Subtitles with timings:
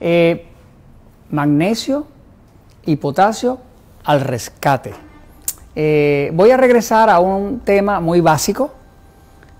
[0.00, 0.46] Eh,
[1.30, 2.06] magnesio
[2.86, 3.58] y potasio
[4.04, 4.94] al rescate.
[5.76, 8.70] Eh, voy a regresar a un tema muy básico,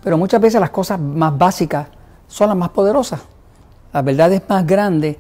[0.03, 1.89] pero muchas veces las cosas más básicas
[2.27, 3.21] son las más poderosas.
[3.93, 5.17] Las verdades más grandes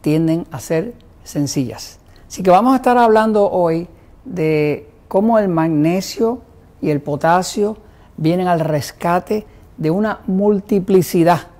[0.00, 1.98] tienden a ser sencillas.
[2.26, 3.88] Así que vamos a estar hablando hoy
[4.24, 6.42] de cómo el magnesio
[6.82, 7.76] y el potasio
[8.16, 9.46] vienen al rescate
[9.76, 11.53] de una multiplicidad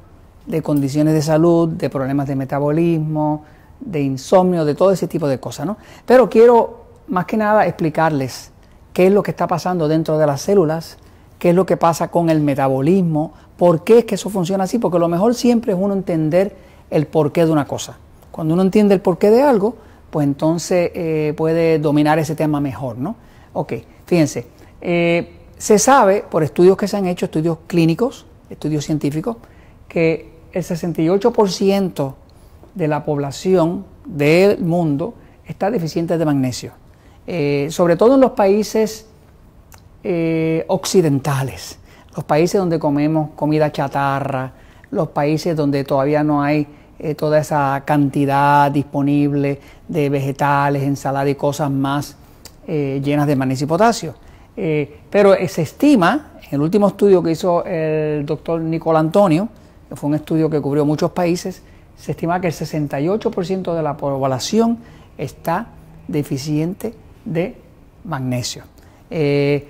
[0.47, 3.45] de condiciones de salud, de problemas de metabolismo,
[3.81, 5.67] de insomnio, de todo ese tipo de cosas.
[5.67, 5.77] ¿no?
[6.07, 8.51] Pero quiero más que nada explicarles
[8.93, 10.99] qué es lo que está pasando dentro de las células,
[11.39, 14.79] qué es lo que pasa con el metabolismo, por qué es que eso funciona así,
[14.79, 16.57] porque lo mejor siempre es uno entender
[16.91, 17.99] el porqué de una cosa.
[18.31, 19.77] Cuando uno entiende el porqué de algo,
[20.11, 23.17] pues entonces eh, puede dominar ese tema mejor, ¿no?
[23.53, 23.75] Ok,
[24.07, 24.47] fíjense,
[24.81, 29.37] eh, se sabe por estudios que se han hecho, estudios clínicos, estudios científicos,
[29.89, 32.15] que el 68%
[32.75, 35.15] de la población del mundo
[35.47, 36.73] está deficiente de magnesio,
[37.27, 39.07] eh, sobre todo en los países
[40.05, 41.79] eh, occidentales,
[42.15, 44.53] los países donde comemos comida chatarra,
[44.93, 46.69] los países donde todavía no hay
[47.01, 49.59] eh, toda esa cantidad disponible
[49.89, 52.17] de vegetales, ensaladas y cosas más
[52.67, 54.15] llenas de magnesio y potasio.
[55.11, 59.51] pero se estima, en el último estudio que hizo el doctor Nicolás Antonio,
[59.93, 61.63] fue un estudio que cubrió muchos países,
[61.97, 64.79] se estima que el 68% de la población
[65.17, 65.69] está
[66.09, 67.57] deficiente de
[68.05, 68.65] magnesio.
[69.11, 69.69] Eh,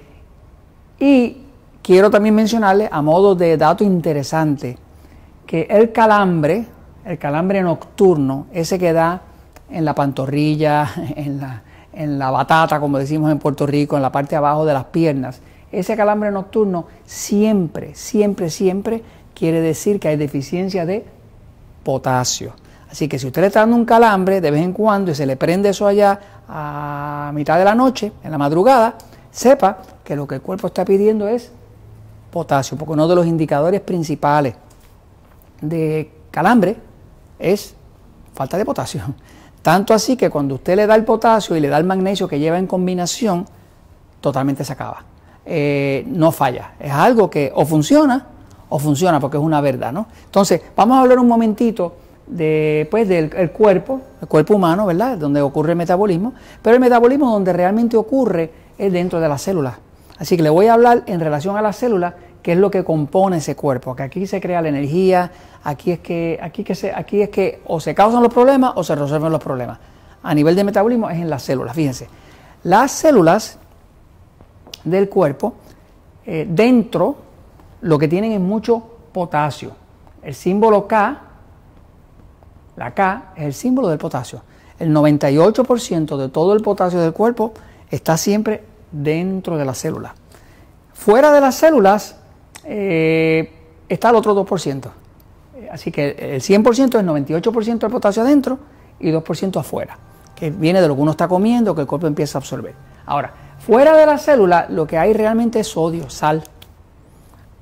[0.99, 1.37] y
[1.83, 4.79] quiero también mencionarle, a modo de dato interesante,
[5.47, 6.67] que el calambre,
[7.05, 9.21] el calambre nocturno, ese que da
[9.71, 14.13] en la pantorrilla, en la, en la batata, como decimos en Puerto Rico, en la
[14.13, 19.03] parte de abajo de las piernas, ese calambre nocturno siempre, siempre, siempre
[19.35, 21.05] quiere decir que hay deficiencia de
[21.83, 22.55] potasio.
[22.91, 25.27] Así que si usted le está dando un calambre de vez en cuando y se
[25.27, 26.19] le prende eso allá
[26.49, 28.95] a mitad de la noche, en la madrugada,
[29.31, 31.51] sepa que lo que el cuerpo está pidiendo es
[32.31, 34.55] potasio, porque uno de los indicadores principales
[35.61, 36.77] de calambre
[37.39, 37.75] es
[38.33, 39.03] falta de potasio.
[39.63, 42.39] Tanto así que cuando usted le da el potasio y le da el magnesio que
[42.39, 43.47] lleva en combinación,
[44.21, 45.05] totalmente se acaba.
[45.47, 46.75] Eh, no falla.
[46.79, 48.27] Es algo que o funciona
[48.75, 50.09] o funciona, porque es una verdad, ¿no?
[50.25, 51.95] Entonces, vamos a hablar un momentito
[52.27, 55.17] de, pues, del cuerpo, el cuerpo humano, ¿verdad?
[55.17, 59.75] Donde ocurre el metabolismo, pero el metabolismo donde realmente ocurre es dentro de las células.
[60.19, 62.83] Así que le voy a hablar en relación a las células, qué es lo que
[62.83, 65.31] compone ese cuerpo, que aquí se crea la energía,
[65.63, 68.83] aquí es que, aquí que se, aquí es que o se causan los problemas o
[68.83, 69.79] se resuelven los problemas.
[70.21, 72.09] A nivel de metabolismo es en las células, fíjense.
[72.65, 73.57] Las células
[74.83, 75.55] del cuerpo,
[76.27, 77.19] eh, dentro
[77.85, 79.73] lo que tienen es mucho potasio.
[80.23, 81.21] El símbolo K,
[82.77, 84.43] la K, es el símbolo del potasio.
[84.79, 87.53] El 98% de todo el potasio del cuerpo
[87.91, 90.15] está siempre dentro de la célula.
[90.95, 92.17] Fuera de las células
[92.65, 93.53] eh,
[93.87, 94.89] está el otro 2%.
[95.71, 98.59] Así que el 100% es 98% del potasio adentro
[98.99, 99.99] y 2% afuera,
[100.35, 102.75] que viene de lo que uno está comiendo, que el cuerpo empieza a absorber.
[103.05, 106.45] Ahora, fuera de la célula lo que hay realmente es sodio, sal.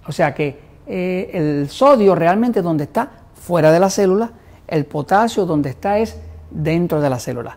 [0.07, 4.33] O sea que eh, el sodio realmente donde está fuera de la célula,
[4.67, 6.17] el potasio donde está es
[6.51, 7.57] dentro de la célula.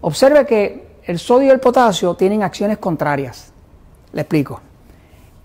[0.00, 3.52] Observe que el sodio y el potasio tienen acciones contrarias.
[4.12, 4.60] Le explico.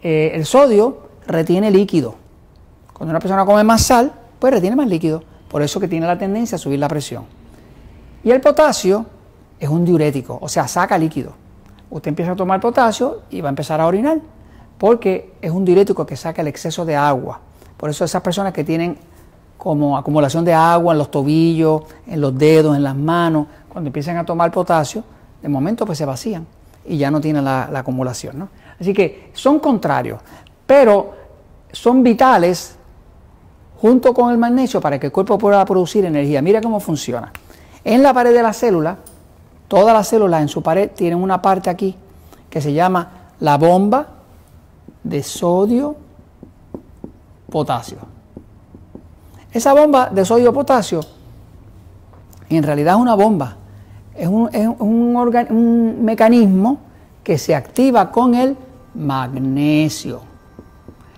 [0.01, 2.16] Eh, el sodio retiene líquido.
[2.94, 5.23] Cuando una persona come más sal, pues retiene más líquido.
[5.50, 7.25] Por eso que tiene la tendencia a subir la presión.
[8.23, 9.06] Y el potasio
[9.59, 11.33] es un diurético, o sea, saca líquido.
[11.89, 14.19] Usted empieza a tomar potasio y va a empezar a orinar
[14.79, 17.41] porque es un diurético que saca el exceso de agua.
[17.78, 18.97] Por eso esas personas que tienen
[19.57, 24.16] como acumulación de agua en los tobillos, en los dedos, en las manos, cuando empiezan
[24.18, 25.03] a tomar potasio,
[25.41, 26.47] de momento pues se vacían
[26.85, 28.39] y ya no tienen la, acumulación.
[28.39, 28.50] ¿no?
[28.79, 30.22] Así que son contrarios,
[30.66, 31.13] pero
[31.73, 32.78] son vitales
[33.81, 36.41] junto con el magnesio para que el cuerpo pueda producir energía.
[36.41, 37.34] Mira cómo funciona.
[37.84, 38.98] En la pared de la célula,
[39.68, 41.98] todas las células en su pared tienen una parte aquí
[42.50, 43.12] que se llama
[43.42, 44.19] la bomba
[45.04, 45.96] de sodio
[47.50, 47.98] potasio.
[49.51, 51.01] Esa bomba de sodio potasio
[52.50, 53.57] en realidad es una bomba,
[54.16, 54.50] es un,
[54.80, 56.80] un mecanismo
[57.24, 58.57] que se activa con el
[58.96, 60.22] magnesio.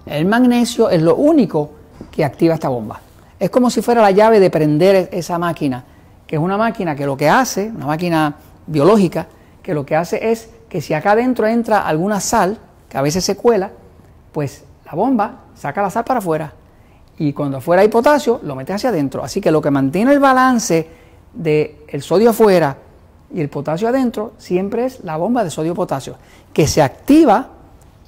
[0.06, 1.72] El magnesio es lo único
[2.12, 3.00] que activa esta bomba.
[3.40, 5.84] Es como si fuera la llave de prender esa máquina,
[6.28, 8.36] que es una máquina que lo que hace, una máquina
[8.68, 9.28] biológica,
[9.64, 12.58] que lo que hace es que si acá adentro entra alguna sal,
[12.92, 13.72] que a veces se cuela,
[14.34, 16.54] pues la bomba saca la sal para afuera
[17.18, 19.24] Y cuando afuera hay potasio, lo metes hacia adentro.
[19.24, 20.90] Así que lo que mantiene el balance
[21.34, 22.76] del el sodio afuera
[23.34, 26.18] y el potasio adentro siempre es la bomba de sodio-potasio,
[26.52, 27.48] que se activa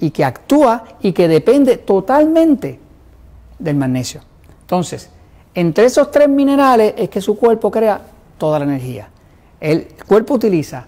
[0.00, 2.78] y que actúa y que depende totalmente
[3.58, 4.20] del magnesio.
[4.60, 5.08] Entonces,
[5.54, 8.02] entre esos tres minerales es que su cuerpo crea
[8.36, 9.08] toda la energía.
[9.60, 10.84] El cuerpo utiliza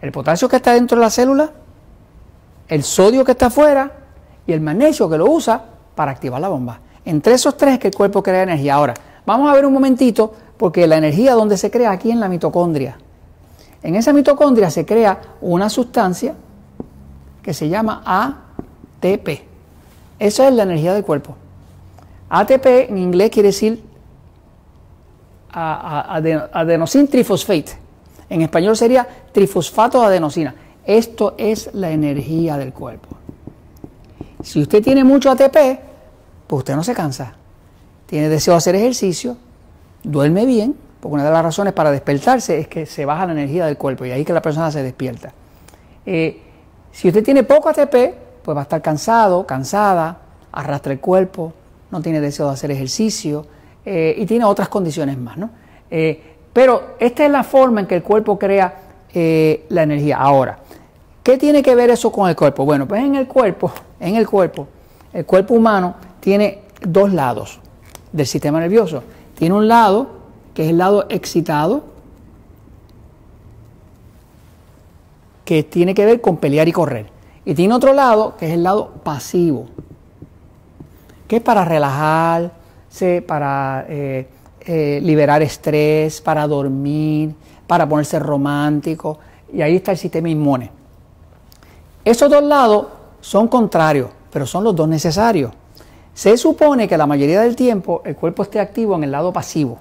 [0.00, 1.50] el potasio que está dentro de la célula,
[2.70, 3.90] el sodio que está afuera
[4.46, 5.62] y el magnesio que lo usa
[5.94, 6.80] para activar la bomba.
[7.04, 8.74] Entre esos tres es que el cuerpo crea energía.
[8.74, 8.94] Ahora,
[9.26, 12.96] vamos a ver un momentito, porque la energía donde se crea aquí en la mitocondria.
[13.82, 16.34] En esa mitocondria se crea una sustancia
[17.42, 19.28] que se llama ATP.
[20.18, 21.34] Esa es la energía del cuerpo.
[22.28, 23.82] ATP en inglés quiere decir
[25.52, 27.72] adenosine trifosfate.
[28.28, 30.54] En español sería trifosfato de adenosina.
[30.84, 33.16] Esto es la energía del cuerpo.
[34.42, 35.80] Si usted tiene mucho ATP,
[36.46, 37.34] pues usted no se cansa.
[38.06, 39.36] Tiene deseo de hacer ejercicio,
[40.02, 43.66] duerme bien, porque una de las razones para despertarse es que se baja la energía
[43.66, 45.32] del cuerpo y ahí que la persona se despierta.
[46.04, 46.40] Eh,
[46.92, 47.94] si usted tiene poco ATP,
[48.42, 50.18] pues va a estar cansado, cansada,
[50.52, 51.52] arrastra el cuerpo,
[51.90, 53.46] no tiene deseo de hacer ejercicio
[53.84, 55.36] eh, y tiene otras condiciones más.
[55.36, 55.50] ¿no?
[55.90, 56.20] Eh,
[56.52, 58.74] pero esta es la forma en que el cuerpo crea
[59.12, 60.18] la energía.
[60.18, 60.58] Ahora,
[61.22, 62.64] ¿qué tiene que ver eso con el cuerpo?
[62.64, 64.66] Bueno, pues en el cuerpo, en el cuerpo,
[65.12, 67.60] el cuerpo humano tiene dos lados
[68.12, 69.02] del sistema nervioso.
[69.34, 70.08] Tiene un lado
[70.54, 71.84] que es el lado excitado,
[75.44, 77.06] que tiene que ver con pelear y correr.
[77.44, 79.66] Y tiene otro lado que es el lado pasivo,
[81.26, 84.28] que es para relajarse, para eh,
[84.60, 87.34] eh, liberar estrés, para dormir,
[87.66, 89.18] para ponerse romántico.
[89.52, 90.70] Y ahí está el sistema inmune.
[92.10, 92.86] Esos dos lados
[93.20, 95.52] son contrarios, pero son los dos necesarios.
[96.12, 99.78] Se supone que la mayoría del tiempo el cuerpo esté activo en el lado pasivo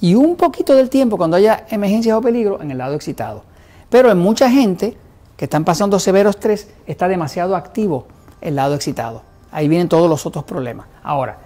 [0.00, 3.42] y un poquito del tiempo cuando haya emergencias o peligro en el lado excitado.
[3.88, 4.96] Pero en mucha gente
[5.36, 8.06] que están pasando severo estrés está demasiado activo
[8.40, 9.22] el lado excitado.
[9.50, 10.86] Ahí vienen todos los otros problemas.
[11.02, 11.36] Ahora,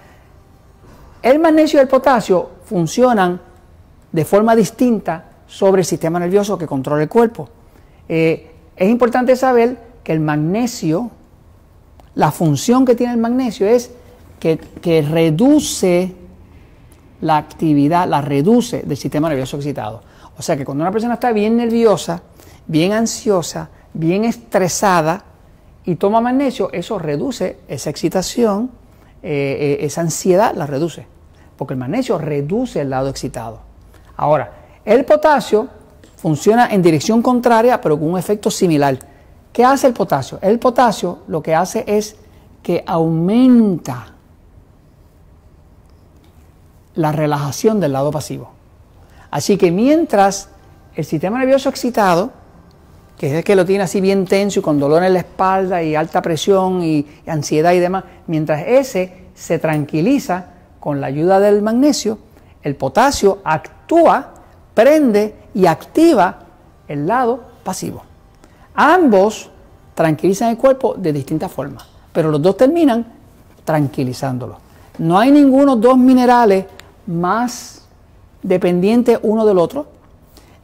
[1.22, 3.40] el magnesio y el potasio funcionan
[4.12, 7.48] de forma distinta sobre el sistema nervioso que controla el cuerpo.
[8.06, 11.10] Eh, es importante saber que el magnesio,
[12.14, 13.90] la función que tiene el magnesio es
[14.38, 16.14] que, que reduce
[17.22, 20.02] la actividad, la reduce del sistema nervioso excitado.
[20.38, 22.22] O sea que cuando una persona está bien nerviosa,
[22.66, 25.24] bien ansiosa, bien estresada
[25.84, 28.70] y toma magnesio, eso reduce esa excitación,
[29.22, 31.06] eh, eh, esa ansiedad la reduce,
[31.56, 33.60] porque el magnesio reduce el lado excitado.
[34.16, 34.52] Ahora,
[34.84, 35.68] el potasio
[36.16, 38.98] funciona en dirección contraria, pero con un efecto similar.
[39.54, 40.40] ¿Qué hace el potasio?
[40.42, 42.16] El potasio lo que hace es
[42.60, 44.08] que aumenta
[46.96, 48.50] la relajación del lado pasivo.
[49.30, 50.48] Así que mientras
[50.96, 52.32] el sistema nervioso excitado,
[53.16, 55.80] que es el que lo tiene así bien tenso y con dolor en la espalda
[55.84, 60.46] y alta presión y, ansiedad y demás, mientras ese se tranquiliza
[60.80, 62.18] con la ayuda del magnesio,
[62.64, 64.34] el potasio actúa,
[64.74, 66.40] prende y activa
[66.88, 68.02] el lado pasivo.
[68.74, 69.50] Ambos
[69.94, 73.06] tranquilizan el cuerpo de distintas formas, pero los dos terminan
[73.64, 74.58] tranquilizándolo.
[74.98, 76.66] No hay ninguno dos minerales
[77.06, 77.86] más
[78.42, 79.86] dependientes uno del otro,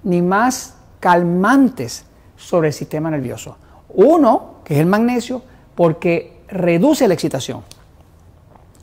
[0.05, 2.05] ni más calmantes
[2.37, 3.57] sobre el sistema nervioso.
[3.95, 5.43] Uno, que es el magnesio,
[5.75, 7.63] porque reduce la excitación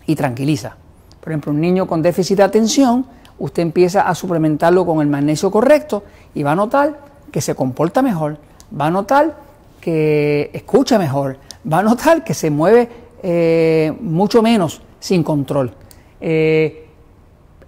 [0.05, 0.75] y tranquiliza.
[1.19, 3.05] Por ejemplo, un niño con déficit de atención,
[3.39, 6.03] usted empieza a suplementarlo con el magnesio correcto
[6.33, 6.99] y va a notar
[7.31, 8.37] que se comporta mejor,
[8.79, 9.35] va a notar
[9.79, 11.37] que escucha mejor,
[11.71, 12.89] va a notar que se mueve
[13.23, 15.73] eh, mucho menos sin control.
[16.19, 16.87] Eh,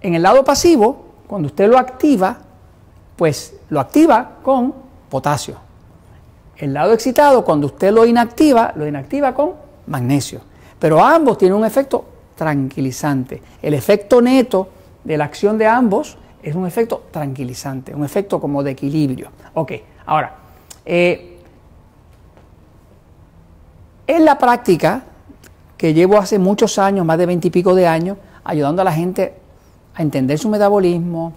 [0.01, 2.37] en el lado pasivo, cuando usted lo activa,
[3.15, 4.73] pues lo activa con
[5.09, 5.57] potasio.
[6.57, 9.53] El lado excitado, cuando usted lo inactiva, lo inactiva con
[9.87, 10.41] magnesio.
[10.77, 13.41] Pero ambos tienen un efecto tranquilizante.
[13.61, 14.69] El efecto neto
[15.03, 19.29] de la acción de ambos es un efecto tranquilizante, un efecto como de equilibrio.
[19.53, 19.73] Ok,
[20.05, 20.35] ahora,
[20.91, 21.37] eh,
[24.07, 25.03] en la práctica,
[25.77, 29.35] que llevo hace muchos años, más de veintipico de años, ayudando a la gente
[29.93, 31.33] a entender su metabolismo,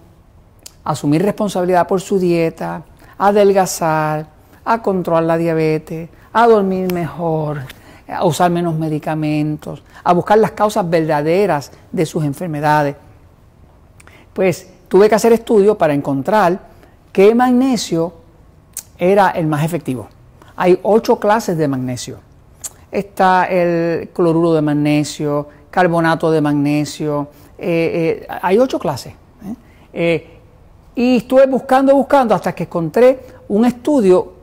[0.83, 2.81] a asumir responsabilidad por su dieta,
[3.15, 4.25] a adelgazar,
[4.65, 7.59] a controlar la diabetes, a dormir mejor,
[8.07, 12.95] a usar menos medicamentos, a buscar las causas verdaderas de sus enfermedades.
[14.33, 16.59] Pues tuve que hacer estudios para encontrar
[17.11, 18.22] qué magnesio
[19.11, 20.07] era el más efectivo.
[20.55, 22.19] Hay ocho clases de magnesio.
[22.91, 29.13] Está el cloruro de magnesio, carbonato de magnesio, eh, eh, hay ocho clases.
[29.93, 30.29] ¿eh?
[30.95, 33.19] y estuve buscando, buscando hasta que encontré
[33.49, 34.33] un estudio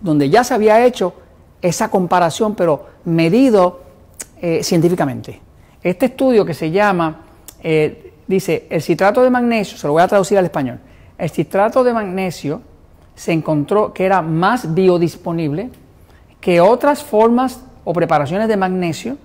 [0.00, 1.12] donde ya se había hecho
[1.60, 3.80] esa comparación, pero medido
[4.62, 5.40] científicamente.
[5.82, 7.22] Este estudio que se llama,
[8.26, 10.78] dice, el citrato de magnesio, se lo voy a traducir al español,
[11.18, 12.60] el citrato de magnesio
[13.16, 15.70] se encontró que era más biodisponible
[16.40, 19.16] que otras formas o preparaciones de magnesio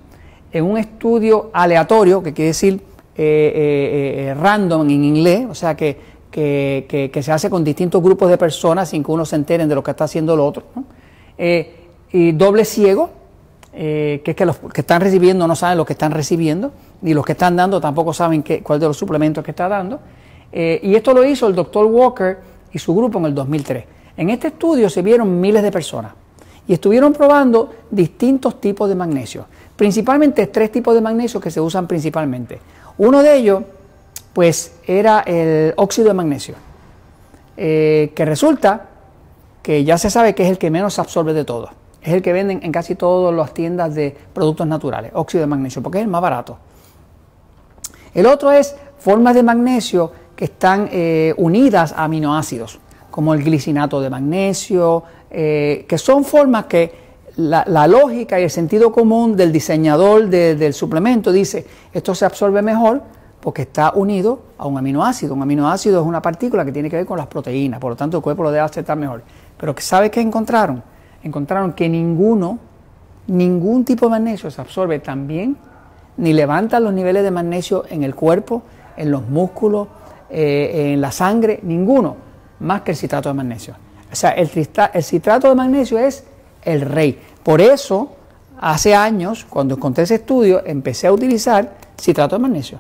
[0.52, 2.82] en un estudio aleatorio, que quiere decir
[3.16, 8.38] eh, eh, eh, random en inglés, o sea que, se hace con distintos grupos de
[8.38, 10.64] personas sin que uno se enteren de lo que está haciendo el otro,
[12.14, 13.10] y doble ciego,
[13.74, 16.72] que es que los que están recibiendo no saben lo que están recibiendo,
[17.02, 20.00] ni los que están dando tampoco saben cuál de los suplementos que está dando.
[20.52, 23.86] y esto lo hizo el doctor Walker y su grupo en el 2003.
[24.18, 26.14] En este estudio se vieron miles de personas
[26.68, 31.88] y estuvieron probando distintos tipos de magnesio, principalmente tres tipos de magnesio que se usan
[31.88, 32.60] principalmente.
[32.98, 33.64] Uno de ellos,
[34.34, 36.56] pues, era el óxido de magnesio,
[37.58, 38.90] eh, que resulta
[39.62, 41.70] que ya se sabe que es el que menos se absorbe de todos.
[42.02, 45.84] Es el que venden en casi todas las tiendas de productos naturales, óxido de magnesio,
[45.84, 46.58] porque es el más barato.
[48.14, 52.80] El otro es formas de magnesio están eh, unidas a aminoácidos,
[53.12, 56.92] como el glicinato de magnesio, eh, que son formas que
[57.38, 63.04] la, lógica y el sentido común del diseñador del suplemento dice, esto se absorbe mejor
[63.40, 65.36] porque está unido a un aminoácido.
[65.36, 68.18] Un aminoácido es una partícula que tiene que ver con las proteínas, por lo tanto
[68.18, 69.22] el cuerpo lo debe aceptar mejor.
[69.58, 70.82] Pero ¿sabe qué encontraron?
[71.22, 72.58] Encontraron que ninguno,
[73.28, 75.56] ningún tipo de magnesio se absorbe tan bien,
[76.18, 78.64] ni levanta los niveles de magnesio en el cuerpo,
[78.98, 79.88] en los músculos,
[80.32, 82.16] eh, en la sangre, ninguno,
[82.60, 83.76] más que el citrato de magnesio.
[84.12, 84.50] O sea, el,
[84.94, 86.24] el citrato de magnesio es
[86.64, 87.20] el rey.
[87.44, 88.12] Por eso,
[88.60, 92.80] hace años, cuando encontré ese estudio, empecé a utilizar citrato de magnesio.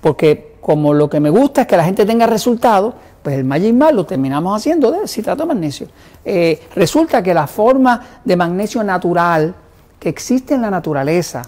[0.00, 3.74] Porque como lo que me gusta es que la gente tenga resultados, pues el Magic
[3.74, 5.88] Mal lo terminamos haciendo de citrato de magnesio.
[6.24, 9.54] Eh, resulta que la forma de magnesio natural
[9.98, 11.42] que existe en la naturaleza,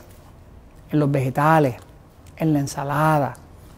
[0.91, 1.77] en los vegetales,
[2.37, 3.35] en la ensalada,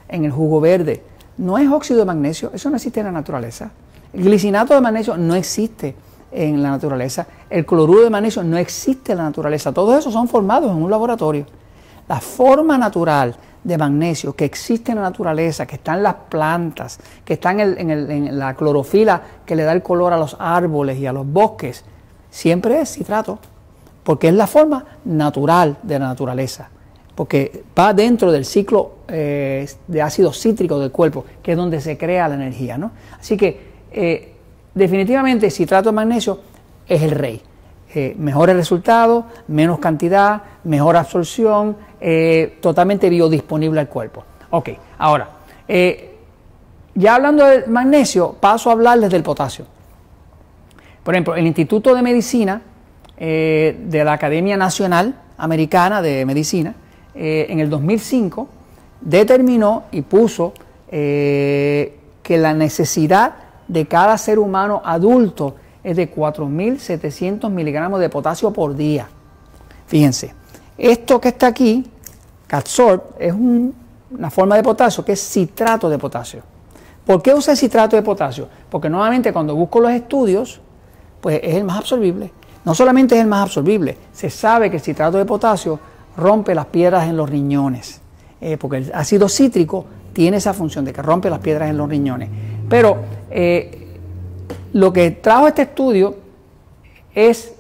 [0.08, 1.02] en el jugo verde,
[1.38, 3.70] no es óxido de magnesio, eso no existe en la naturaleza.
[4.12, 5.96] El glicinato de magnesio no existe
[6.30, 7.26] en la naturaleza.
[7.50, 9.72] El cloruro de magnesio no existe en la naturaleza.
[9.72, 11.46] Todos esos son formados en un laboratorio.
[12.08, 16.98] La forma natural de magnesio que existe en la naturaleza, que está en las plantas,
[17.24, 21.06] que está en, en la clorofila que le da el color a los árboles y
[21.06, 21.84] a los bosques,
[22.30, 23.38] siempre es citrato,
[24.04, 26.68] porque es la forma natural de la naturaleza
[27.14, 31.96] porque va dentro del ciclo eh, de ácido cítrico del cuerpo, que es donde se
[31.96, 32.76] crea la energía.
[32.76, 32.92] ¿no?
[33.18, 34.32] Así que eh,
[34.74, 36.40] definitivamente citrato de magnesio
[36.86, 37.40] es el rey.
[37.94, 41.76] Eh, mejores resultados, menos cantidad, mejor absorción,
[42.60, 44.24] totalmente biodisponible al cuerpo.
[44.50, 45.28] Ok, ahora,
[46.94, 49.64] ya hablando del magnesio, paso a hablarles del potasio.
[51.02, 52.60] Por ejemplo, el Instituto de Medicina
[53.16, 56.74] de la Academia Nacional Americana de Medicina,
[57.14, 58.48] eh, en el 2005
[59.00, 60.52] determinó y puso
[60.90, 63.34] eh, que la necesidad
[63.68, 69.08] de cada ser humano adulto es de 4.700 miligramos de potasio por día.
[69.86, 70.34] Fíjense,
[70.78, 71.84] esto que está aquí,
[72.46, 76.42] Catsorb, es una forma de potasio que es citrato de potasio.
[77.06, 78.48] ¿Por qué usa citrato de potasio?
[78.70, 80.60] Porque nuevamente cuando busco los estudios,
[81.20, 82.32] pues es el más absorbible.
[82.64, 85.78] No solamente es el más absorbible, se sabe que el citrato de potasio
[86.16, 88.00] rompe las piedras en los riñones,
[88.40, 91.88] eh, porque el ácido cítrico tiene esa función de que rompe las piedras en los
[91.88, 92.28] riñones.
[92.68, 92.98] Pero
[93.30, 93.98] eh,
[94.72, 96.16] lo que trajo este estudio
[97.14, 97.54] es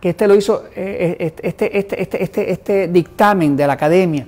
[0.00, 4.26] que este lo hizo, eh, este, este, este, este, dictamen de la academia,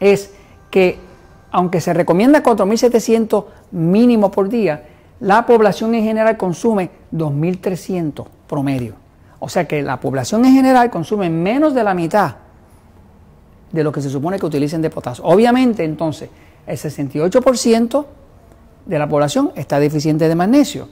[0.00, 0.32] es
[0.70, 0.98] que
[1.50, 4.84] aunque se recomienda 4.700 mínimo por día,
[5.20, 9.07] la población en general consume 2.300 promedio.
[9.40, 12.36] O sea que la población en general consume menos de la mitad
[13.72, 15.24] de lo que se supone que utilicen de potasio.
[15.24, 16.30] Obviamente, entonces,
[16.66, 18.06] el 68%
[18.86, 20.88] de la población está deficiente de magnesio.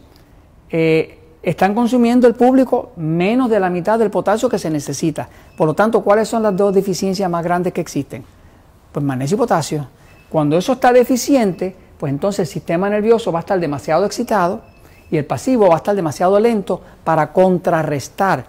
[0.71, 5.29] Eh, están consumiendo el público menos de la mitad del potasio que se necesita.
[5.57, 8.25] Por lo tanto, ¿cuáles son las dos deficiencias más grandes que existen?
[8.93, 9.89] Pues magnesio y potasio.
[10.29, 14.63] Cuando eso está deficiente, pues entonces el sistema nervioso va a estar demasiado excitado
[15.11, 18.45] y el pasivo va a estar demasiado lento para contrarrestar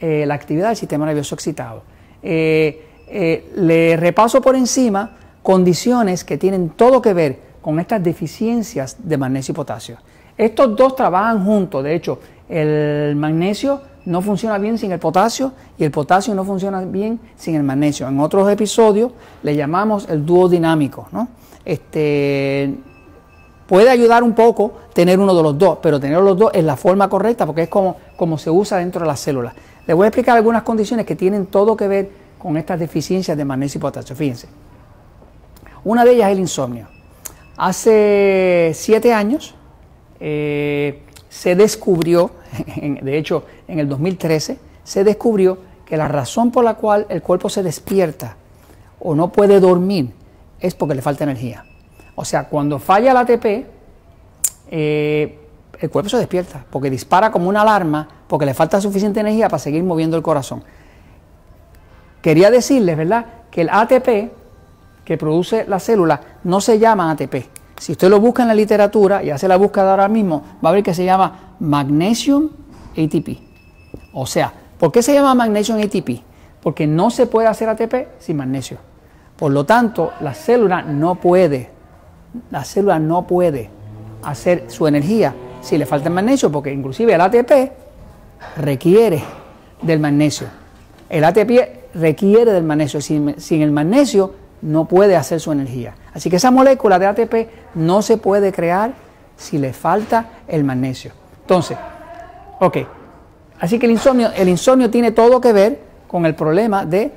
[0.00, 1.82] eh, la actividad del sistema nervioso excitado.
[2.22, 8.96] Eh, eh, le repaso por encima condiciones que tienen todo que ver con estas deficiencias
[8.98, 9.98] de magnesio y potasio.
[10.36, 15.84] Estos dos trabajan juntos, de hecho, el magnesio no funciona bien sin el potasio y
[15.84, 18.08] el potasio no funciona bien sin el magnesio.
[18.08, 21.08] En otros episodios le llamamos el dúo dinámico.
[21.12, 21.28] ¿no?
[21.64, 22.74] Este,
[23.66, 26.76] puede ayudar un poco tener uno de los dos, pero tener los dos es la
[26.76, 29.54] forma correcta porque es como, como se usa dentro de las células.
[29.86, 33.44] Les voy a explicar algunas condiciones que tienen todo que ver con estas deficiencias de
[33.44, 34.14] magnesio y potasio.
[34.14, 34.48] Fíjense.
[35.84, 36.88] Una de ellas es el insomnio.
[37.56, 39.54] Hace siete años
[40.20, 42.30] eh, se descubrió,
[42.76, 47.48] de hecho en el 2013, se descubrió que la razón por la cual el cuerpo
[47.48, 48.36] se despierta
[49.00, 50.10] o no puede dormir
[50.60, 51.64] es porque le falta energía.
[52.14, 53.66] O sea, cuando falla el ATP,
[54.70, 55.38] eh,
[55.80, 59.58] el cuerpo se despierta porque dispara como una alarma porque le falta suficiente energía para
[59.58, 60.62] seguir moviendo el corazón.
[62.22, 64.32] Quería decirles, ¿verdad?, que el ATP
[65.04, 67.46] que produce la célula no se llama ATP.
[67.78, 70.72] Si usted lo busca en la literatura y hace la búsqueda ahora mismo, va a
[70.72, 72.48] ver que se llama Magnesium
[72.92, 73.38] ATP.
[74.14, 76.22] O sea, ¿por qué se llama Magnesium ATP?
[76.62, 78.78] Porque no se puede hacer ATP sin magnesio.
[79.36, 81.70] Por lo tanto, la célula no puede,
[82.50, 83.70] la célula no puede
[84.22, 87.72] hacer su energía si le falta el magnesio, porque inclusive el ATP
[88.56, 89.22] requiere
[89.82, 90.46] del magnesio.
[91.08, 93.00] El ATP requiere del magnesio.
[93.00, 95.94] Sin, sin el magnesio no puede hacer su energía.
[96.12, 97.34] Así que esa molécula de ATP
[97.74, 98.92] no se puede crear
[99.36, 101.12] si le falta el magnesio.
[101.40, 101.76] Entonces,
[102.60, 102.78] ok,
[103.60, 107.12] así que el insomnio, el insomnio tiene todo que ver con el problema de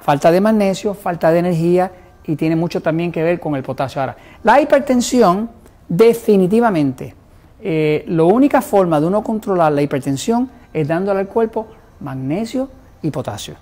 [0.00, 1.90] falta de magnesio, falta de energía
[2.30, 4.00] y tiene mucho también que ver con el potasio.
[4.00, 5.50] Ahora, la hipertensión
[5.88, 7.14] definitivamente,
[7.60, 11.66] eh, la única forma de uno controlar la hipertensión es dándole al cuerpo
[12.00, 12.68] magnesio
[13.02, 13.56] y potasio.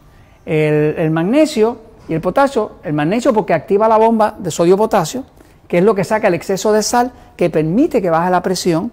[0.45, 5.25] el magnesio y el potasio, el magnesio porque activa la bomba de sodio-potasio,
[5.67, 8.91] que es lo que saca el exceso de sal, que permite que baje la presión.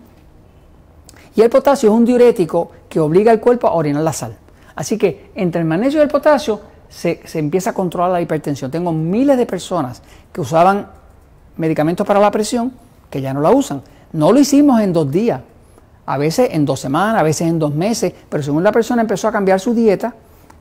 [1.36, 4.38] Y el potasio es un diurético que obliga al cuerpo a orinar la sal.
[4.75, 6.62] Así que entre el magnesio y el potasio
[6.96, 8.72] se, empieza a controlar la hipertensión.
[8.72, 10.88] Tengo miles de personas que usaban
[11.58, 12.72] medicamentos para la presión
[13.10, 13.82] que ya no la usan.
[14.14, 15.42] No lo hicimos en dos días,
[16.06, 19.27] a veces en dos semanas, a veces en dos meses, pero según la persona empezó
[19.27, 20.14] a cambiar su dieta,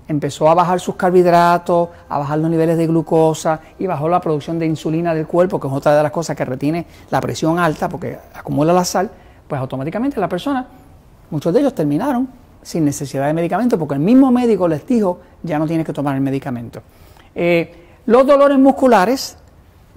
[0.08, 4.58] empezó a bajar sus carbohidratos, a bajar los niveles de glucosa y bajó la producción
[4.58, 7.88] de insulina del cuerpo, que es otra de las cosas que retiene la presión alta
[7.88, 9.08] porque acumula la sal,
[9.46, 10.66] pues automáticamente la persona,
[11.30, 12.28] muchos de ellos terminaron
[12.64, 16.16] sin necesidad de medicamento porque el mismo médico les dijo ya no tienes que tomar
[16.16, 16.82] el medicamento.
[17.34, 17.72] Eh,
[18.06, 19.36] los dolores musculares,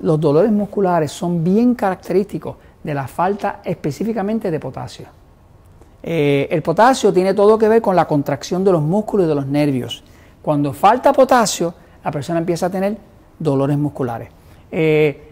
[0.01, 5.07] los dolores musculares son bien característicos de la falta específicamente de potasio.
[6.03, 9.35] Eh, el potasio tiene todo que ver con la contracción de los músculos y de
[9.35, 10.03] los nervios.
[10.41, 12.97] Cuando falta potasio, la persona empieza a tener
[13.39, 14.29] dolores musculares.
[14.71, 15.23] Eh,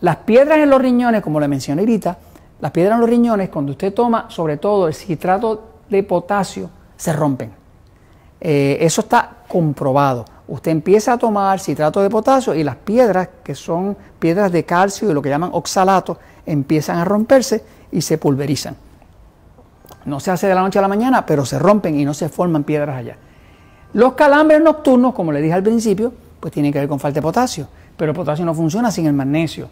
[0.00, 2.18] las piedras en los riñones, como le mencioné ahorita,
[2.60, 7.12] las piedras en los riñones, cuando usted toma sobre todo el citrato de potasio, se
[7.12, 7.52] rompen.
[8.40, 10.24] Eh, eso está comprobado.
[10.48, 15.10] Usted empieza a tomar citrato de potasio y las piedras, que son piedras de calcio
[15.10, 18.76] y lo que llaman oxalato, empiezan a romperse y se pulverizan.
[20.04, 22.28] No se hace de la noche a la mañana, pero se rompen y no se
[22.28, 23.16] forman piedras allá.
[23.92, 27.22] Los calambres nocturnos, como le dije al principio, pues tienen que ver con falta de
[27.22, 29.68] potasio, pero el potasio no funciona sin el magnesio.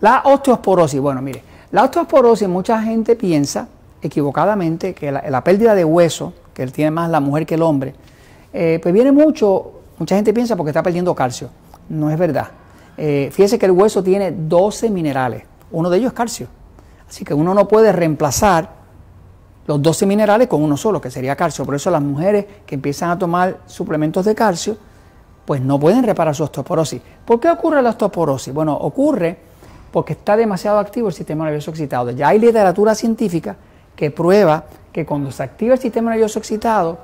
[0.00, 3.66] La osteosporosis, bueno, mire, la osteosporosis mucha gente piensa
[4.06, 7.94] equivocadamente que la, pérdida de hueso, que tiene más la mujer que el hombre,
[8.52, 11.50] eh, pues viene mucho, mucha gente piensa porque está perdiendo calcio.
[11.88, 12.48] No es verdad.
[12.96, 16.46] Eh, fíjese que el hueso tiene 12 minerales, uno de ellos es calcio.
[17.08, 18.70] Así que uno no puede reemplazar
[19.66, 21.64] los 12 minerales con uno solo, que sería calcio.
[21.64, 24.76] Por eso las mujeres que empiezan a tomar suplementos de calcio,
[25.44, 27.00] pues no pueden reparar su osteoporosis.
[27.24, 28.52] ¿Por qué ocurre la osteoporosis?
[28.52, 29.38] Bueno, ocurre
[29.90, 32.10] porque está demasiado activo el sistema nervioso excitado.
[32.10, 33.56] Ya hay literatura científica
[33.96, 36.98] que prueba que cuando se activa el sistema nervioso excitado,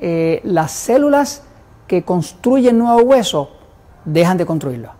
[0.00, 1.42] eh, las células
[1.86, 3.50] que construyen nuevo hueso
[4.04, 4.90] dejan de construirlo.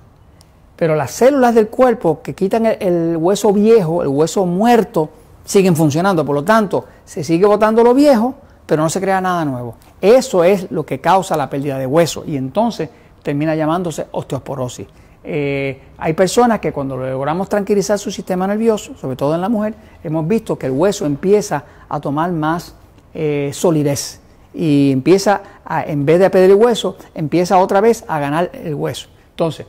[0.77, 5.11] Pero las células del cuerpo que quitan el hueso viejo, el hueso muerto,
[5.45, 6.25] siguen funcionando.
[6.25, 8.35] Por lo tanto, se sigue botando lo viejo,
[8.67, 9.75] pero no se crea nada nuevo.
[10.01, 12.89] Eso es lo que causa la pérdida de hueso y entonces
[13.23, 14.87] termina llamándose osteoporosis.
[15.25, 19.75] Eh, hay personas que cuando logramos tranquilizar su sistema nervioso, sobre todo en la mujer,
[20.03, 22.75] hemos visto que el hueso empieza a tomar más
[23.15, 24.21] eh, solidez
[24.55, 28.75] y empieza, a, en vez de perder el hueso, empieza otra vez a ganar el
[28.75, 29.09] hueso.
[29.31, 29.67] Entonces,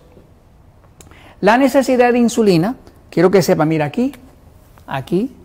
[1.39, 2.75] la necesidad de insulina,
[3.09, 4.13] quiero que sepa, mira aquí,
[4.87, 5.35] aquí,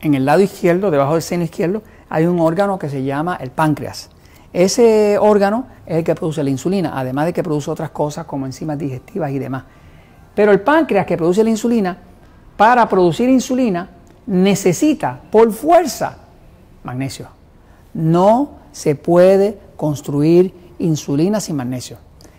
[0.00, 3.50] en el lado izquierdo, debajo del seno izquierdo, hay un órgano que se llama el
[3.50, 4.10] páncreas.
[4.58, 8.44] Ese órgano es el que produce la insulina, además de que produce otras cosas como
[8.44, 9.62] enzimas digestivas y demás.
[10.34, 11.96] Pero el páncreas que produce la insulina,
[12.56, 13.88] para producir insulina,
[14.26, 16.16] necesita por fuerza
[16.82, 17.28] magnesio.
[17.94, 21.98] No se puede construir insulina sin magnesio.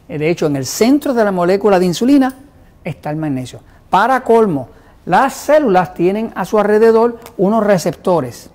[0.09, 2.35] De hecho, en el centro de la molécula de insulina
[2.83, 3.61] está el magnesio.
[3.89, 4.67] Para colmo,
[5.05, 8.49] las células tienen a su alrededor unos receptores,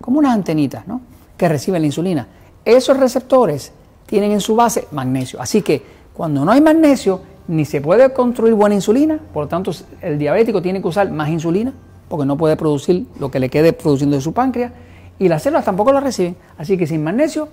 [0.00, 1.00] como unas antenitas, ¿no?
[1.36, 2.26] que reciben la insulina.
[2.64, 3.72] Esos receptores
[4.06, 5.40] tienen en su base magnesio.
[5.40, 9.72] Así que cuando no hay magnesio, ni se puede construir buena insulina, por lo tanto
[10.00, 11.72] el diabético tiene que usar más insulina,
[12.08, 14.72] porque no puede producir lo que le quede produciendo de su páncreas,
[15.18, 16.36] y las células tampoco lo reciben.
[16.56, 17.48] Así que sin magnesio,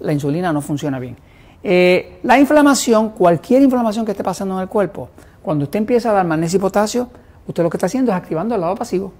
[0.00, 1.16] la insulina no funciona bien.
[1.64, 5.08] Eh, la inflamación, cualquier inflamación que esté pasando en el cuerpo,
[5.42, 7.08] cuando usted empieza a dar magnesio y potasio,
[7.46, 9.12] usted lo que está haciendo es activando el lado pasivo.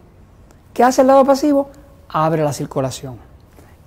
[0.73, 1.69] ¿Qué hace el lado pasivo?
[2.09, 3.32] Abre la circulación.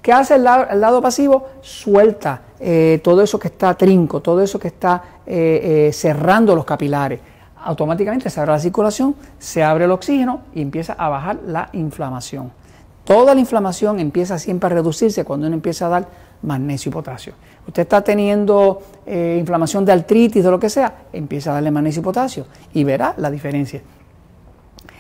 [0.06, 1.48] ¿Qué hace el lado, pasivo?
[1.62, 7.20] Suelta eh, todo eso que está trinco, todo eso que está eh, cerrando los capilares.
[7.64, 12.52] Automáticamente se abre la circulación, se abre el oxígeno y empieza a bajar la inflamación.
[13.04, 16.08] Toda la inflamación empieza siempre a reducirse cuando uno empieza a dar
[16.44, 17.34] magnesio y potasio.
[17.68, 22.02] Usted está teniendo eh, inflamación de artritis o lo que sea, empieza a darle magnesio
[22.02, 23.82] y potasio y verá la diferencia.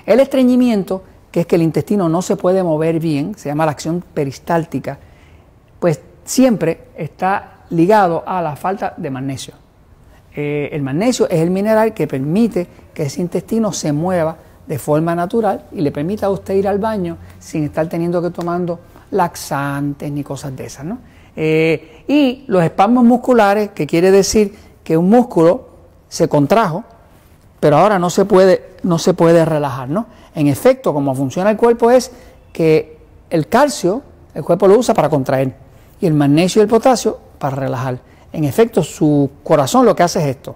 [0.04, 1.04] El estreñimiento,
[1.36, 4.98] que es que el intestino no se puede mover bien, se llama la acción peristáltica,
[5.82, 9.54] pues siempre está ligado a la falta de magnesio.
[10.34, 15.13] Eh, el magnesio es el mineral que permite que ese intestino se mueva de forma
[15.13, 18.80] natural y le permita a usted ir al baño sin estar teniendo que tomando
[19.12, 20.86] laxantes ni cosas de esas.
[20.86, 21.00] ¿no?
[21.36, 25.67] Eh, y los espasmos musculares, que quiere decir que un músculo
[26.08, 26.86] se contrajo,
[27.60, 29.89] pero ahora no se puede, no se puede relajar.
[29.89, 30.06] ¿no?
[30.36, 32.12] En efecto, como funciona el cuerpo es
[32.52, 32.98] que
[33.30, 35.56] el calcio, el cuerpo lo usa para contraer,
[36.00, 38.00] y el magnesio y el potasio para relajar.
[38.34, 40.56] En efecto, su corazón lo que hace es esto.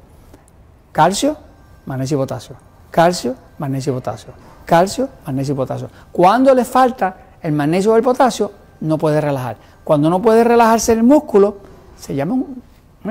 [0.91, 1.37] Calcio,
[1.85, 2.55] magnesio y potasio.
[2.91, 4.33] Calcio, magnesio y potasio.
[4.65, 5.89] Calcio, magnesio y potasio.
[6.11, 9.55] Cuando le falta el magnesio o el potasio, no puede relajar.
[9.83, 11.57] Cuando no puede relajarse el músculo,
[11.97, 12.61] se llama un,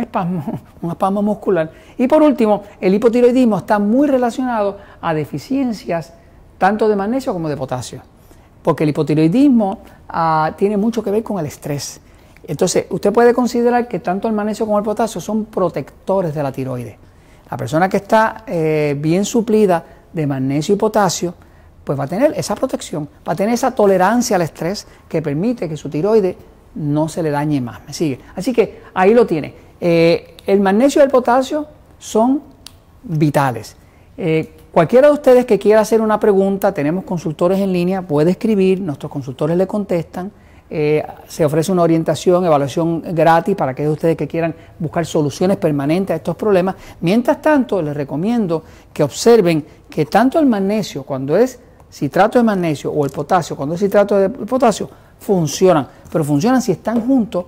[0.01, 0.45] espasmo,
[0.83, 1.73] un espasmo muscular.
[1.97, 6.13] Y por último, el hipotiroidismo está muy relacionado a deficiencias
[6.59, 8.03] tanto de magnesio como de potasio.
[8.63, 12.01] Porque el hipotiroidismo ah, tiene mucho que ver con el estrés.
[12.47, 16.51] Entonces, usted puede considerar que tanto el magnesio como el potasio son protectores de la
[16.51, 16.97] tiroides.
[17.51, 21.35] La persona que está eh, bien suplida de magnesio y potasio,
[21.85, 25.69] pues va a tener esa protección, va a tener esa tolerancia al estrés que permite
[25.69, 26.37] que su tiroides
[26.75, 27.81] no se le dañe más.
[27.87, 28.21] ¿Me sigue?
[28.37, 29.55] Así que ahí lo tiene.
[29.81, 31.67] Eh, el magnesio y el potasio
[31.99, 32.43] son
[33.03, 33.77] vitales.
[34.17, 38.81] Eh, cualquiera de ustedes que quiera hacer una pregunta, tenemos consultores en línea, puede escribir,
[38.81, 40.31] nuestros consultores le contestan.
[40.71, 45.57] Eh, se ofrece una orientación, evaluación gratis para aquellos de ustedes que quieran buscar soluciones
[45.57, 46.75] permanentes a estos problemas.
[47.01, 51.59] Mientras tanto, les recomiendo que observen que tanto el magnesio, cuando es
[51.91, 56.73] citrato de magnesio, o el potasio, cuando es citrato de potasio, funcionan, pero funcionan si
[56.73, 57.47] están juntos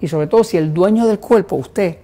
[0.00, 1.98] y sobre todo si el dueño del cuerpo, usted,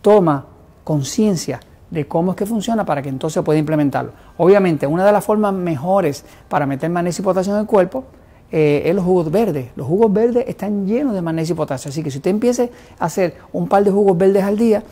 [0.00, 0.46] toma
[0.84, 1.60] conciencia
[1.96, 4.12] de cómo es que funciona para que entonces pueda implementarlo.
[4.36, 8.04] Obviamente, una de las formas mejores para meter magnesio y potasio en el cuerpo
[8.52, 9.70] eh, es los jugos verdes.
[9.76, 13.06] Los jugos verdes están llenos de magnesio y potasio, así que si usted empiece a
[13.06, 14.82] hacer un par de jugos verdes al día,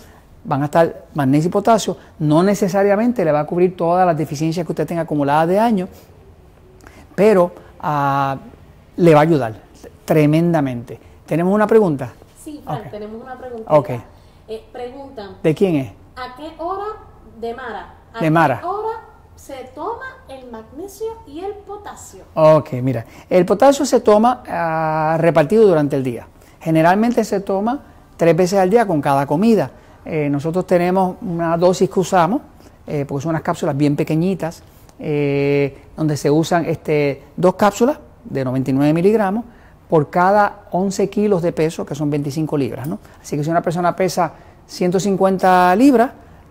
[0.45, 4.65] van a estar magnesio y potasio, no necesariamente le va a cubrir todas las deficiencias
[4.67, 5.89] que usted tenga acumuladas de años,
[7.15, 8.37] pero ah,
[8.97, 9.55] le va a ayudar
[10.05, 10.99] tremendamente.
[11.27, 12.13] ¿Tenemos una pregunta?
[12.43, 13.73] Sí, tenemos una pregunta.
[13.73, 13.91] Ok.
[14.49, 15.37] Eh, preguntan.
[15.43, 16.04] ¿De quién es?
[16.17, 16.85] ¿A qué hora
[17.41, 17.95] de Mara?
[18.13, 18.61] ¿A de Mara.
[18.61, 19.01] qué hora
[19.35, 22.25] se toma el magnesio y el potasio?
[22.35, 23.05] Ok, mira.
[23.29, 26.29] El potasio se toma ah, repartido durante el día.
[26.61, 27.81] Generalmente se toma
[28.17, 29.73] tres veces al día con cada comida.
[30.05, 32.43] Eh, nosotros tenemos una dosis que usamos,
[32.87, 34.63] eh, porque son unas cápsulas bien pequeñitas,
[34.97, 39.45] donde se usan este, dos cápsulas de 99 miligramos
[39.89, 42.87] por cada 11 kilos de peso, que son 25 libras.
[42.87, 43.01] ¿no?
[43.21, 44.33] Así que si una persona pesa
[44.67, 46.11] 150 libras,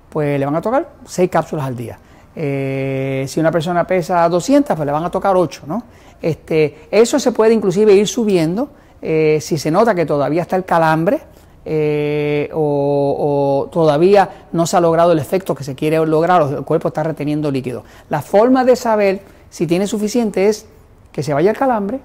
[0.10, 1.98] pues le van a tocar 6 cápsulas al día.
[2.36, 5.64] Eh, si una persona pesa 200, pues le van a tocar 8.
[5.68, 5.84] ¿no?
[6.22, 8.70] Este, eso se puede inclusive ir subiendo
[9.02, 11.22] eh, si se nota que todavía está el calambre
[11.66, 16.64] eh, o, todavía no se ha logrado el efecto que se quiere lograr o el
[16.64, 17.84] cuerpo está reteniendo líquido.
[18.10, 20.66] La forma de saber si tiene suficiente es
[21.12, 22.00] que se vaya el calambre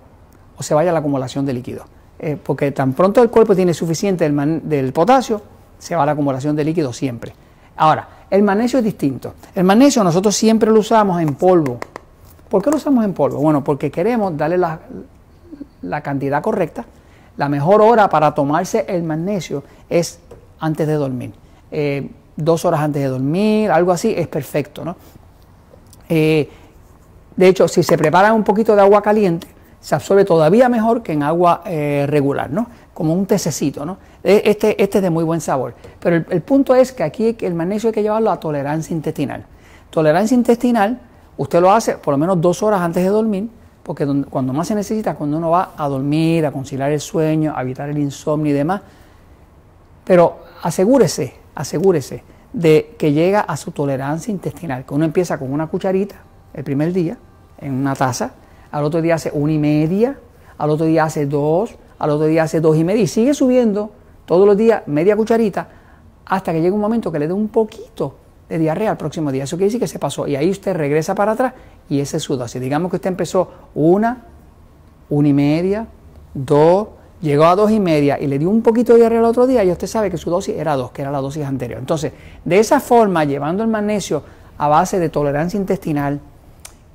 [0.56, 1.84] o se vaya la acumulación de líquido.
[2.42, 5.40] Porque tan pronto el cuerpo tiene suficiente del, potasio,
[5.78, 7.32] se va la acumulación de líquido siempre.
[7.76, 9.34] Ahora, el magnesio es distinto.
[9.54, 11.78] El magnesio nosotros siempre lo usamos en polvo.
[12.48, 13.38] ¿Por qué lo usamos en polvo?
[13.38, 16.84] Bueno, porque queremos darle la, cantidad correcta.
[17.36, 20.18] La mejor hora para tomarse el magnesio es
[20.60, 21.32] antes de dormir.
[21.70, 24.84] Eh, dos horas antes de dormir, algo así, es perfecto.
[24.84, 24.96] ¿no?
[26.08, 26.48] Eh,
[27.36, 29.46] de hecho, si se prepara un poquito de agua caliente,
[29.80, 32.66] se absorbe todavía mejor que en agua eh, regular, ¿no?
[32.98, 33.98] Como un tececito, ¿no?
[34.24, 35.74] E, este, este es de muy buen sabor.
[36.00, 39.46] Pero el, el punto es que aquí el magnesio hay que llevarlo a tolerancia intestinal.
[39.88, 40.98] Tolerancia intestinal,
[41.36, 43.48] usted lo hace por lo menos dos horas antes de dormir,
[43.84, 47.62] porque cuando más se necesita, cuando uno va a dormir, a conciliar el sueño, a
[47.62, 48.82] evitar el insomnio y demás.
[50.04, 55.68] Pero asegúrese, asegúrese de que llega a su tolerancia intestinal, que uno empieza con una
[55.68, 56.16] cucharita
[56.52, 57.16] el primer día,
[57.58, 58.32] en una taza,
[58.72, 60.18] al otro día hace una y media,
[60.58, 63.90] al otro día hace dos, al otro día hace dos y media, y sigue subiendo
[64.26, 65.68] todos los días media cucharita
[66.26, 68.14] hasta que llega un momento que le dé un poquito
[68.48, 69.44] de diarrea al próximo día.
[69.44, 70.26] Eso quiere decir que se pasó.
[70.26, 71.54] Y ahí usted regresa para atrás
[71.88, 72.60] y ese es su dosis.
[72.60, 74.24] Digamos que usted empezó una,
[75.08, 75.86] una y media,
[76.34, 76.88] dos,
[77.20, 79.64] llegó a dos y media y le dio un poquito de diarrea el otro día
[79.64, 81.78] y usted sabe que su dosis era dos, que era la dosis anterior.
[81.78, 82.12] Entonces,
[82.44, 84.22] de esa forma, llevando el magnesio
[84.58, 86.20] a base de tolerancia intestinal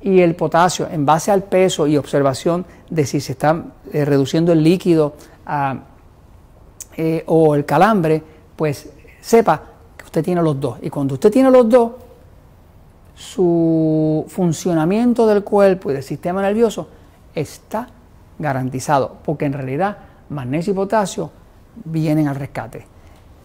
[0.04, 4.52] y el potasio en base al peso y observación de si se está eh, reduciendo
[4.52, 5.14] el líquido
[5.46, 5.76] ah,
[6.96, 8.22] eh, o el calambre,
[8.56, 8.90] pues
[9.22, 9.74] sepa
[10.14, 10.78] usted tiene los dos.
[10.84, 11.92] Y cuando usted tiene los dos,
[13.16, 16.88] su funcionamiento del cuerpo y del sistema nervioso
[17.34, 17.88] está
[18.38, 19.98] garantizado, porque en realidad
[20.30, 21.32] magnesio y potasio
[21.86, 22.86] vienen al rescate.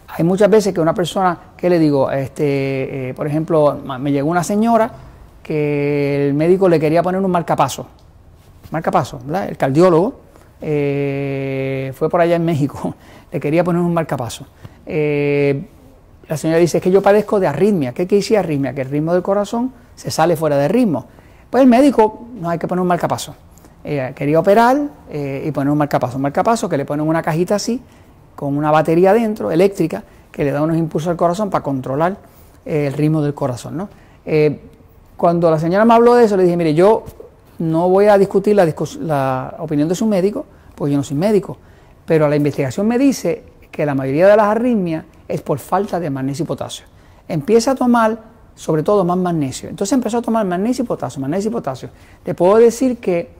[0.08, 2.10] Hay muchas veces que una persona, ¿qué le digo?
[2.10, 4.90] Este, eh, por ejemplo, me llegó una señora
[5.48, 7.86] que el médico le quería poner un marcapaso.
[8.70, 9.48] Marcapaso, ¿verdad?
[9.48, 10.20] El cardiólogo
[10.60, 12.94] eh, fue por allá en México,
[13.32, 14.46] le quería poner un marcapaso.
[14.84, 15.66] Eh,
[16.28, 17.94] la señora dice, es que yo padezco de arritmia.
[17.94, 18.74] ¿Qué decir arritmia?
[18.74, 21.06] Que el ritmo del corazón se sale fuera de ritmo.
[21.48, 23.34] Pues el médico no hay que poner un marcapaso.
[23.82, 24.76] Quería operar
[25.08, 26.16] eh, y poner un marcapaso.
[26.16, 27.80] Un marcapaso que le ponen una cajita así,
[28.36, 32.18] con una batería dentro, eléctrica, que le da unos impulsos al corazón para controlar
[32.66, 33.78] el ritmo del corazón.
[33.78, 33.88] ¿no?
[35.18, 37.04] Cuando la señora me habló de eso, le dije, mire, yo
[37.58, 38.64] no voy a discutir la,
[39.00, 41.58] la opinión de su médico, porque yo no soy médico,
[42.06, 46.08] pero la investigación me dice que la mayoría de las arritmias es por falta de
[46.08, 46.86] magnesio y potasio.
[47.28, 48.18] Empieza a tomar
[48.54, 49.68] sobre todo más magnesio.
[49.68, 51.90] Entonces empezó a tomar magnesio y potasio, magnesio y potasio.
[52.24, 53.30] Te puedo decir que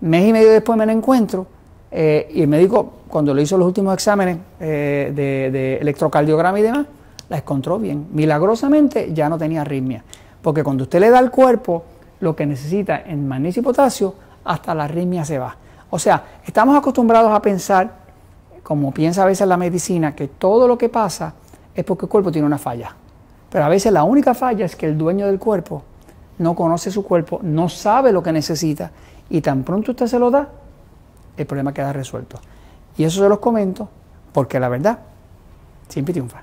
[0.00, 1.46] mes y medio después me la encuentro
[1.90, 6.86] eh, y el médico cuando le hizo los últimos exámenes eh, de, electrocardiograma y demás,
[7.28, 8.06] la encontró bien.
[8.12, 10.04] Milagrosamente ya no tenía arritmia.
[10.44, 11.84] Porque cuando usted le da al cuerpo
[12.20, 15.56] lo que necesita en magnesio y potasio, hasta la arritmia se va.
[15.88, 17.90] O sea, estamos acostumbrados a pensar
[18.62, 21.32] como piensa a veces la medicina, que todo lo que pasa
[21.74, 22.94] es porque el cuerpo tiene una falla.
[23.48, 25.82] Pero a veces la única falla es que el dueño del cuerpo
[26.36, 28.90] no conoce su cuerpo, no sabe lo que necesita
[29.30, 30.50] y tan pronto usted se lo da,
[31.38, 32.38] el problema queda resuelto.
[32.98, 33.88] Y eso se los comento
[34.34, 34.98] porque la verdad
[35.88, 36.42] siempre triunfa.